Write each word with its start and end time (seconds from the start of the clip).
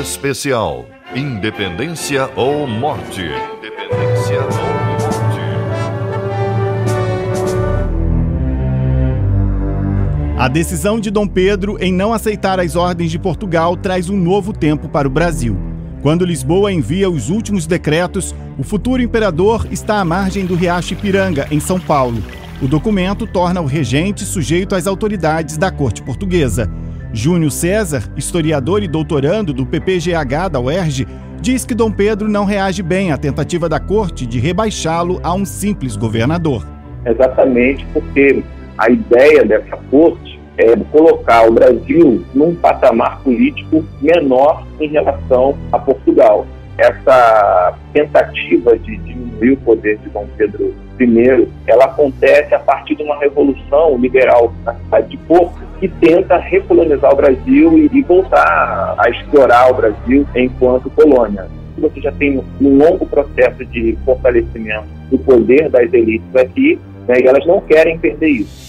Especial 0.00 0.86
Independência 1.14 2.30
ou 2.34 2.66
Morte. 2.66 3.20
Independência 3.20 4.38
ou 4.38 4.48
Morte. 4.48 5.42
A 10.38 10.48
decisão 10.48 10.98
de 10.98 11.10
Dom 11.10 11.26
Pedro 11.26 11.76
em 11.78 11.92
não 11.92 12.14
aceitar 12.14 12.58
as 12.58 12.74
ordens 12.74 13.10
de 13.10 13.18
Portugal 13.18 13.76
traz 13.76 14.08
um 14.08 14.16
novo 14.16 14.54
tempo 14.54 14.88
para 14.88 15.06
o 15.06 15.10
Brasil. 15.10 15.58
Quando 16.00 16.24
Lisboa 16.24 16.72
envia 16.72 17.10
os 17.10 17.28
últimos 17.28 17.66
decretos, 17.66 18.34
o 18.56 18.62
futuro 18.62 19.02
imperador 19.02 19.66
está 19.70 20.00
à 20.00 20.04
margem 20.06 20.46
do 20.46 20.54
Riacho 20.54 20.94
Ipiranga, 20.94 21.46
em 21.50 21.60
São 21.60 21.78
Paulo. 21.78 22.24
O 22.62 22.66
documento 22.66 23.26
torna 23.26 23.60
o 23.60 23.66
regente 23.66 24.24
sujeito 24.24 24.74
às 24.74 24.86
autoridades 24.86 25.58
da 25.58 25.70
corte 25.70 26.00
portuguesa. 26.00 26.70
Júnior 27.12 27.50
César, 27.50 28.04
historiador 28.16 28.82
e 28.82 28.88
doutorando 28.88 29.52
do 29.52 29.66
PPGH 29.66 30.48
da 30.50 30.58
UERJ, 30.58 31.06
diz 31.40 31.64
que 31.64 31.74
Dom 31.74 31.90
Pedro 31.90 32.26
não 32.26 32.44
reage 32.46 32.82
bem 32.82 33.12
à 33.12 33.18
tentativa 33.18 33.68
da 33.68 33.78
corte 33.78 34.24
de 34.24 34.38
rebaixá-lo 34.38 35.20
a 35.22 35.34
um 35.34 35.44
simples 35.44 35.94
governador. 35.94 36.66
Exatamente 37.04 37.84
porque 37.92 38.42
a 38.78 38.90
ideia 38.90 39.44
dessa 39.44 39.76
corte 39.90 40.40
é 40.56 40.74
colocar 40.90 41.46
o 41.48 41.52
Brasil 41.52 42.24
num 42.34 42.54
patamar 42.54 43.20
político 43.22 43.84
menor 44.00 44.66
em 44.80 44.88
relação 44.88 45.56
a 45.70 45.78
Portugal. 45.78 46.46
Essa 46.78 47.74
tentativa 47.92 48.78
de 48.78 48.96
diminuir 48.96 49.52
o 49.52 49.56
poder 49.58 49.98
de 49.98 50.08
Dom 50.08 50.26
Pedro 50.38 50.74
I, 51.02 51.48
ela 51.66 51.84
acontece 51.84 52.54
a 52.54 52.58
partir 52.58 52.94
de 52.94 53.02
uma 53.02 53.18
revolução 53.18 53.96
liberal 53.98 54.52
na 54.64 54.74
cidade 54.74 55.08
de 55.08 55.16
Porto, 55.18 55.60
que 55.78 55.88
tenta 55.88 56.36
recolonizar 56.36 57.12
o 57.12 57.16
Brasil 57.16 57.78
e, 57.78 58.02
voltar 58.02 58.94
a 58.98 59.10
explorar 59.10 59.70
o 59.70 59.74
Brasil 59.74 60.26
enquanto 60.34 60.90
colônia. 60.90 61.46
Você 61.78 62.00
já 62.00 62.12
tem 62.12 62.38
um 62.38 62.78
longo 62.78 63.06
processo 63.06 63.64
de 63.66 63.98
fortalecimento 64.04 64.86
do 65.10 65.18
poder 65.18 65.68
das 65.70 65.92
elites 65.92 66.36
aqui, 66.36 66.78
né, 67.08 67.20
e 67.20 67.26
elas 67.26 67.46
não 67.46 67.60
querem 67.60 67.98
perder 67.98 68.28
isso. 68.28 68.62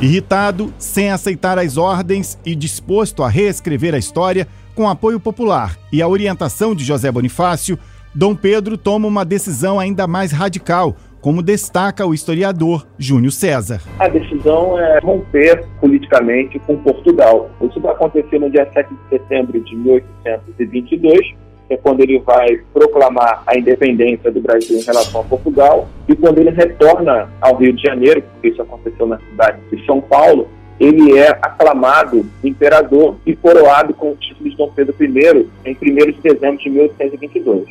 Irritado, 0.00 0.74
sem 0.78 1.10
aceitar 1.10 1.58
as 1.58 1.76
ordens 1.76 2.38
e 2.44 2.54
disposto 2.54 3.22
a 3.22 3.28
reescrever 3.28 3.94
a 3.94 3.98
história, 3.98 4.46
com 4.74 4.88
apoio 4.88 5.18
popular 5.18 5.78
e 5.90 6.02
a 6.02 6.08
orientação 6.08 6.74
de 6.74 6.84
José 6.84 7.10
Bonifácio, 7.10 7.78
Dom 8.16 8.34
Pedro 8.34 8.78
toma 8.78 9.06
uma 9.06 9.26
decisão 9.26 9.78
ainda 9.78 10.06
mais 10.06 10.32
radical, 10.32 10.96
como 11.20 11.42
destaca 11.42 12.06
o 12.06 12.14
historiador 12.14 12.86
Júnior 12.98 13.30
César. 13.30 13.82
A 13.98 14.08
decisão 14.08 14.80
é 14.80 14.98
romper 15.00 15.66
politicamente 15.78 16.58
com 16.60 16.78
Portugal. 16.78 17.50
Isso 17.60 17.78
vai 17.78 17.92
acontecer 17.92 18.38
no 18.38 18.48
dia 18.48 18.66
7 18.72 18.88
de 18.88 19.08
setembro 19.10 19.60
de 19.60 19.76
1822, 19.76 21.34
é 21.68 21.76
quando 21.76 22.00
ele 22.00 22.18
vai 22.20 22.56
proclamar 22.72 23.42
a 23.46 23.58
independência 23.58 24.32
do 24.32 24.40
Brasil 24.40 24.78
em 24.78 24.82
relação 24.82 25.20
a 25.20 25.24
Portugal, 25.24 25.86
e 26.08 26.16
quando 26.16 26.38
ele 26.38 26.52
retorna 26.52 27.28
ao 27.42 27.56
Rio 27.56 27.74
de 27.74 27.82
Janeiro, 27.82 28.22
porque 28.22 28.48
isso 28.48 28.62
aconteceu 28.62 29.06
na 29.06 29.18
cidade 29.18 29.58
de 29.70 29.84
São 29.84 30.00
Paulo, 30.00 30.48
ele 30.78 31.18
é 31.18 31.30
aclamado 31.30 32.26
imperador 32.44 33.16
e 33.24 33.34
coroado 33.34 33.94
com 33.94 34.12
o 34.12 34.16
título 34.16 34.50
de 34.50 34.56
Dom 34.56 34.70
Pedro 34.74 34.94
I 35.00 35.46
em 35.64 35.76
1 35.80 36.12
de 36.12 36.20
dezembro 36.22 36.58
de 36.58 36.70
1822. 36.70 37.64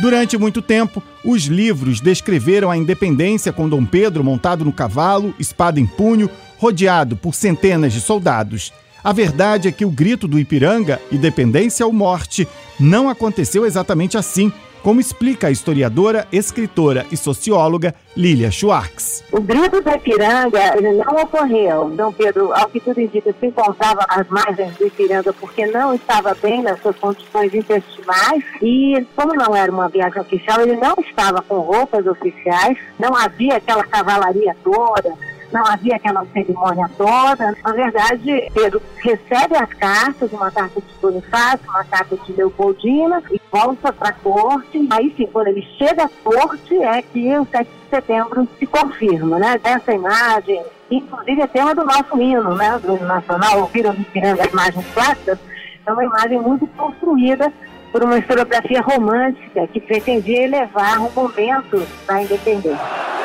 Durante 0.00 0.36
muito 0.36 0.60
tempo, 0.60 1.02
os 1.24 1.44
livros 1.46 2.00
descreveram 2.00 2.70
a 2.70 2.76
independência 2.76 3.52
com 3.52 3.68
Dom 3.68 3.84
Pedro 3.84 4.22
montado 4.22 4.64
no 4.64 4.72
cavalo, 4.72 5.34
espada 5.38 5.80
em 5.80 5.86
punho, 5.86 6.28
rodeado 6.58 7.16
por 7.16 7.34
centenas 7.34 7.92
de 7.92 8.00
soldados. 8.00 8.72
A 9.02 9.12
verdade 9.12 9.68
é 9.68 9.72
que 9.72 9.84
o 9.84 9.90
grito 9.90 10.28
do 10.28 10.38
Ipiranga, 10.38 11.00
independência 11.10 11.86
ou 11.86 11.92
morte, 11.92 12.46
não 12.78 13.08
aconteceu 13.08 13.64
exatamente 13.64 14.18
assim, 14.18 14.52
como 14.86 15.00
explica 15.00 15.48
a 15.48 15.50
historiadora, 15.50 16.28
escritora 16.30 17.04
e 17.10 17.16
socióloga 17.16 17.92
Lilia 18.16 18.52
Schwartz. 18.52 19.24
O 19.32 19.40
grito 19.40 19.82
do 19.82 19.90
Ipiranga 19.90 20.80
não 20.80 21.24
ocorreu. 21.24 21.90
Dom 21.90 22.12
Pedro, 22.12 22.52
ao 22.52 22.68
que 22.68 22.78
tudo 22.78 23.00
indica, 23.00 23.34
se 23.40 23.46
encontrava 23.46 24.06
às 24.08 24.28
margens 24.28 24.76
do 24.76 24.86
Ipiranga 24.86 25.32
porque 25.32 25.66
não 25.66 25.92
estava 25.92 26.36
bem 26.40 26.62
nas 26.62 26.80
suas 26.80 26.96
condições 26.98 27.52
intestinais 27.52 28.44
e, 28.62 29.04
como 29.16 29.34
não 29.34 29.56
era 29.56 29.72
uma 29.72 29.88
viagem 29.88 30.20
oficial, 30.20 30.60
ele 30.60 30.76
não 30.76 30.94
estava 31.00 31.42
com 31.42 31.58
roupas 31.58 32.06
oficiais, 32.06 32.78
não 32.96 33.12
havia 33.16 33.56
aquela 33.56 33.82
cavalaria 33.82 34.54
toda, 34.62 35.12
não 35.52 35.66
havia 35.66 35.96
aquela 35.96 36.24
cerimônia 36.32 36.88
toda. 36.96 37.56
Na 37.64 37.72
verdade, 37.72 38.48
Pedro 38.54 38.80
recebe 38.98 39.56
as 39.56 39.72
cartas, 39.74 40.30
uma 40.32 40.50
carta 40.50 40.80
de 40.80 40.86
Bonifácio, 41.00 41.68
uma 41.68 41.84
carta 41.84 42.16
de 42.16 42.32
Leopoldina, 42.32 43.22
e 43.30 43.40
volta 43.56 43.92
para 43.92 44.10
a 44.10 44.12
corte. 44.12 44.86
Aí 44.90 45.14
sim, 45.16 45.26
quando 45.32 45.48
ele 45.48 45.66
chega 45.78 46.04
à 46.04 46.08
corte, 46.22 46.76
é 46.82 47.02
que 47.02 47.38
o 47.38 47.46
7 47.46 47.64
de 47.64 47.90
setembro 47.90 48.48
se 48.58 48.66
confirma, 48.66 49.38
né? 49.38 49.60
Essa 49.64 49.92
imagem, 49.92 50.62
inclusive 50.90 51.40
é 51.40 51.46
tema 51.46 51.74
do 51.74 51.84
nosso 51.84 52.20
hino, 52.20 52.54
né? 52.54 52.78
Do 52.82 52.96
hino 52.96 53.06
nacional, 53.06 53.60
ouviram 53.60 53.94
de 53.94 54.04
Piranga 54.04 54.42
as 54.42 54.52
imagens 54.52 54.86
clássicas, 54.92 55.38
é 55.86 55.92
uma 55.92 56.04
imagem 56.04 56.40
muito 56.40 56.66
construída 56.68 57.52
por 57.92 58.02
uma 58.02 58.18
historiografia 58.18 58.82
romântica 58.82 59.66
que 59.68 59.80
pretendia 59.80 60.42
elevar 60.42 60.98
o 60.98 61.10
momento 61.12 61.86
da 62.06 62.22
independência. 62.22 63.15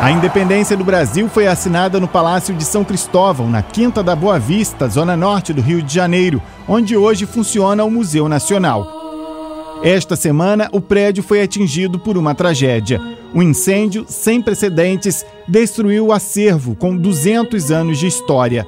A 0.00 0.12
independência 0.12 0.76
do 0.76 0.84
Brasil 0.84 1.28
foi 1.28 1.48
assinada 1.48 1.98
no 1.98 2.06
Palácio 2.06 2.54
de 2.54 2.64
São 2.64 2.84
Cristóvão, 2.84 3.50
na 3.50 3.62
Quinta 3.62 4.00
da 4.00 4.14
Boa 4.14 4.38
Vista, 4.38 4.86
zona 4.86 5.16
norte 5.16 5.52
do 5.52 5.60
Rio 5.60 5.82
de 5.82 5.92
Janeiro, 5.92 6.40
onde 6.68 6.96
hoje 6.96 7.26
funciona 7.26 7.82
o 7.82 7.90
Museu 7.90 8.28
Nacional. 8.28 8.86
Esta 9.82 10.14
semana, 10.14 10.68
o 10.70 10.80
prédio 10.80 11.20
foi 11.24 11.42
atingido 11.42 11.98
por 11.98 12.16
uma 12.16 12.32
tragédia. 12.32 13.00
Um 13.34 13.42
incêndio 13.42 14.06
sem 14.08 14.40
precedentes 14.40 15.26
destruiu 15.48 16.06
o 16.06 16.12
acervo 16.12 16.76
com 16.76 16.96
200 16.96 17.72
anos 17.72 17.98
de 17.98 18.06
história. 18.06 18.64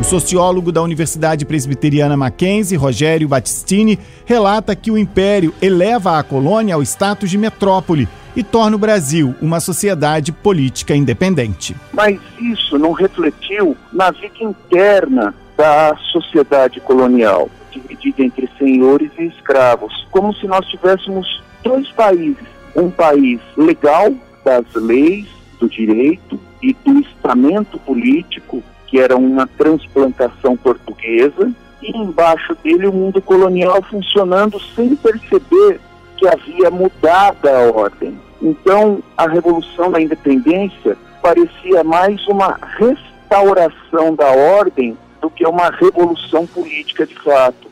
O 0.00 0.04
sociólogo 0.04 0.72
da 0.72 0.82
Universidade 0.82 1.44
Presbiteriana 1.44 2.16
Mackenzie, 2.16 2.76
Rogério 2.76 3.28
Battistini, 3.28 4.00
relata 4.24 4.74
que 4.74 4.90
o 4.90 4.98
império 4.98 5.54
eleva 5.62 6.18
a 6.18 6.24
colônia 6.24 6.74
ao 6.74 6.82
status 6.82 7.30
de 7.30 7.38
metrópole 7.38 8.08
e 8.34 8.42
torna 8.42 8.76
o 8.76 8.78
Brasil 8.78 9.34
uma 9.40 9.60
sociedade 9.60 10.32
política 10.32 10.94
independente. 10.94 11.76
Mas 11.92 12.20
isso 12.40 12.78
não 12.78 12.92
refletiu 12.92 13.76
na 13.92 14.10
vida 14.10 14.34
interna 14.40 15.34
da 15.56 15.94
sociedade 16.12 16.80
colonial, 16.80 17.50
dividida 17.70 18.22
entre 18.22 18.48
senhores 18.58 19.10
e 19.18 19.24
escravos, 19.24 20.06
como 20.10 20.34
se 20.34 20.46
nós 20.46 20.66
tivéssemos 20.66 21.42
dois 21.62 21.88
países, 21.90 22.46
um 22.74 22.90
país 22.90 23.40
legal 23.56 24.12
das 24.44 24.64
leis, 24.74 25.26
do 25.58 25.68
direito 25.68 26.40
e 26.62 26.72
do 26.72 27.00
estamento 27.00 27.78
político, 27.80 28.62
que 28.86 28.98
era 28.98 29.16
uma 29.16 29.46
transplantação 29.46 30.56
portuguesa, 30.56 31.52
e 31.82 31.96
embaixo 31.96 32.56
dele 32.62 32.86
o 32.86 32.92
mundo 32.92 33.20
colonial 33.20 33.82
funcionando 33.82 34.58
sem 34.74 34.96
perceber 34.96 35.80
que 36.20 36.28
havia 36.28 36.70
mudado 36.70 37.48
a 37.48 37.72
ordem. 37.72 38.16
Então, 38.42 39.02
a 39.16 39.26
Revolução 39.26 39.90
da 39.90 40.00
Independência 40.00 40.96
parecia 41.22 41.82
mais 41.82 42.26
uma 42.28 42.58
restauração 42.78 44.14
da 44.14 44.26
ordem 44.26 44.96
do 45.22 45.30
que 45.30 45.46
uma 45.46 45.70
revolução 45.70 46.46
política 46.46 47.06
de 47.06 47.14
fato. 47.14 47.68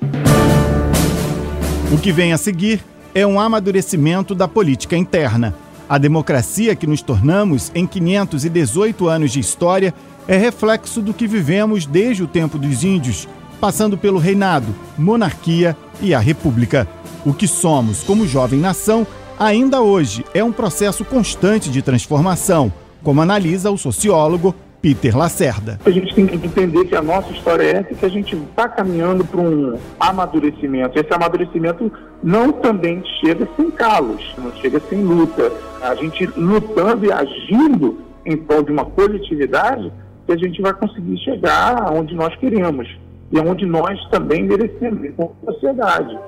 O 1.93 1.99
que 2.01 2.11
vem 2.11 2.33
a 2.33 2.39
seguir 2.39 2.83
é 3.15 3.27
um 3.27 3.39
amadurecimento 3.39 4.35
da 4.35 4.49
política 4.49 4.97
interna. 4.97 5.55
A 5.89 5.99
democracia 5.99 6.75
que 6.77 6.87
nos 6.87 7.03
tornamos 7.03 7.71
em 7.75 7.87
518 7.87 9.09
anos 9.09 9.31
de 9.31 9.41
história 9.41 9.95
é 10.27 10.37
reflexo 10.37 11.01
do 11.01 11.15
que 11.15 11.27
vivemos 11.27 11.87
desde 11.87 12.23
o 12.23 12.27
tempo 12.27 12.59
dos 12.59 12.85
índios, 12.85 13.27
passando 13.61 13.99
pelo 13.99 14.19
reinado, 14.19 14.67
monarquia 14.97 15.77
e 16.01 16.15
a 16.15 16.19
república. 16.19 16.87
O 17.25 17.33
que 17.33 17.47
somos 17.47 18.03
como 18.03 18.27
jovem 18.27 18.59
nação 18.59 19.07
ainda 19.39 19.81
hoje 19.81 20.25
é 20.35 20.43
um 20.43 20.53
processo 20.53 21.05
constante 21.05 21.71
de 21.71 21.83
transformação, 21.83 22.73
como 23.03 23.21
analisa 23.21 23.71
o 23.71 23.79
sociólogo 23.79 24.55
Peter 24.81 25.17
Lacerda. 25.17 25.81
A 25.85 25.91
gente 25.91 26.15
tem 26.15 26.27
que 26.27 26.37
entender 26.37 26.85
que 26.85 26.95
a 26.95 27.03
nossa 27.03 27.33
história 27.33 27.65
é 27.65 27.77
essa, 27.79 27.95
que 27.95 28.07
a 28.07 28.09
gente 28.09 28.37
está 28.37 28.69
caminhando 28.69 29.25
para 29.25 29.41
um 29.41 29.77
amadurecimento. 29.99 30.99
Esse 30.99 31.13
amadurecimento 31.13 31.91
não 32.23 32.53
também 32.53 33.03
chega 33.21 33.49
sem 33.57 33.71
calos, 33.73 34.23
não 34.39 34.53
chega 34.57 34.81
sem 34.89 35.03
luta. 35.03 35.53
A 35.83 35.95
gente 35.97 36.27
lutando 36.37 37.07
e 37.07 37.13
agindo 37.13 37.99
em 38.25 38.37
prol 38.37 38.63
de 38.63 38.71
uma 38.71 38.85
coletividade, 38.85 39.93
que 40.27 40.33
a 40.33 40.37
gente 40.37 40.61
vai 40.61 40.75
conseguir 40.75 41.19
chegar 41.19 41.83
aonde 41.83 42.15
nós 42.15 42.35
queremos 42.37 42.87
e 43.33 43.39
aonde 43.39 43.67
nós 43.67 43.99
também 44.11 44.43
merecemos, 44.45 45.11
como 45.17 45.35
sociedade. 45.45 46.19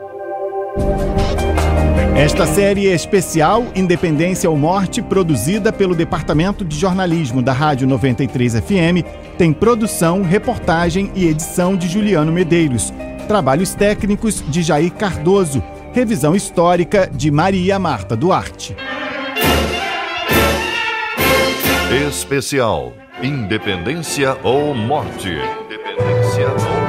Esta 2.16 2.44
série 2.44 2.86
especial 2.86 3.64
Independência 3.74 4.50
ou 4.50 4.56
Morte, 4.56 5.00
produzida 5.00 5.72
pelo 5.72 5.94
Departamento 5.94 6.64
de 6.64 6.76
Jornalismo 6.76 7.40
da 7.40 7.52
Rádio 7.52 7.88
93 7.88 8.60
FM, 8.60 9.06
tem 9.38 9.52
produção, 9.52 10.22
reportagem 10.22 11.10
e 11.14 11.26
edição 11.26 11.76
de 11.76 11.88
Juliano 11.88 12.30
Medeiros, 12.30 12.92
trabalhos 13.26 13.74
técnicos 13.74 14.44
de 14.50 14.62
Jair 14.62 14.92
Cardoso, 14.92 15.62
revisão 15.92 16.34
histórica 16.34 17.08
de 17.10 17.30
Maria 17.30 17.78
Marta 17.78 18.14
Duarte. 18.14 18.76
Especial 22.08 22.92
Independência 23.22 24.36
ou 24.42 24.74
Morte. 24.74 25.30
Independência 25.30 26.46
ou 26.48 26.79